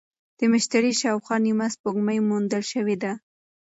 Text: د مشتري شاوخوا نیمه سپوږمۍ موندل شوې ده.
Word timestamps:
د 0.39 0.39
مشتري 0.51 0.91
شاوخوا 1.01 1.37
نیمه 1.45 1.67
سپوږمۍ 1.73 2.19
موندل 2.29 2.63
شوې 2.73 2.95
ده. 3.03 3.11